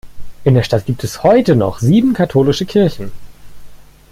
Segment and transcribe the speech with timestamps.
[0.45, 3.11] In der Stadt gibt es heute noch sieben katholische Kirchen.